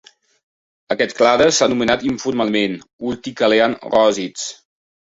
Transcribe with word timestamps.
Aquest 0.95 1.13
clade 1.19 1.47
s'ha 1.57 1.67
anomenat 1.71 2.07
informalment 2.13 2.81
"urticalean 3.13 3.79
rosids". 3.97 4.53